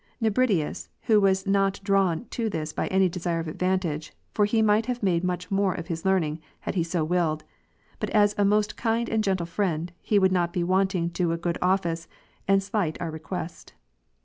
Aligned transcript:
Nebridius 0.19 0.89
then 1.05 1.21
was 1.21 1.45
not 1.45 1.79
drav\'n 1.83 2.25
to 2.31 2.49
this 2.49 2.73
by 2.73 2.87
any 2.87 3.07
desire 3.07 3.39
of 3.39 3.47
advantage, 3.47 4.13
(for 4.33 4.45
he 4.45 4.63
might 4.63 4.87
have 4.87 5.03
made 5.03 5.23
much 5.23 5.51
more 5.51 5.75
of 5.75 5.89
his 5.89 6.05
learning 6.05 6.39
had 6.61 6.73
he 6.73 6.81
so 6.81 7.03
willed,) 7.03 7.43
but 7.99 8.09
as 8.09 8.33
a 8.35 8.43
most 8.43 8.75
kind 8.75 9.07
and 9.09 9.23
gentle 9.23 9.45
friend, 9.45 9.91
he 10.01 10.17
would 10.17 10.31
not 10.31 10.53
be 10.53 10.63
wanting 10.63 11.11
to 11.11 11.33
a 11.33 11.37
good 11.37 11.59
office, 11.61 12.07
and 12.47 12.63
slight 12.63 12.99
our 12.99 13.11
request. 13.11 13.73